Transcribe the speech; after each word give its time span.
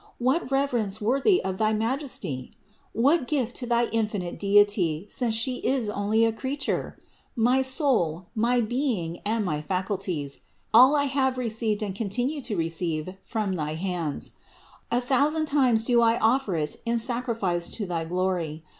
What 0.17 0.49
reverence 0.49 0.99
worthy 0.99 1.43
of 1.43 1.59
thy 1.59 1.73
Majesty? 1.73 2.51
What 2.91 3.27
gift 3.27 3.55
to 3.57 3.67
thy 3.67 3.85
infinite 3.89 4.39
Deity, 4.39 5.05
since 5.11 5.35
She 5.35 5.57
is 5.57 5.89
only 5.91 6.25
a 6.25 6.31
creature? 6.33 6.97
My 7.35 7.61
soul, 7.61 8.25
my 8.33 8.61
being, 8.61 9.19
and 9.27 9.45
my 9.45 9.61
faculties, 9.61 10.45
all 10.73 10.95
have 10.95 11.35
I 11.37 11.41
received 11.41 11.83
and 11.83 11.95
con 11.95 12.09
tinue 12.09 12.43
to 12.45 12.57
receive 12.57 13.13
from 13.21 13.53
thy 13.53 13.75
hands. 13.75 14.31
A 14.89 15.01
thousand 15.01 15.45
times 15.45 15.83
do 15.83 16.01
I 16.01 16.17
offer 16.17 16.55
it 16.55 16.77
in 16.83 16.97
sacrifice 16.97 17.69
to 17.69 17.85
thy 17.85 18.03
glory. 18.03 18.63